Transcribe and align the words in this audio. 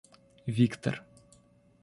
Виктор 0.57 0.95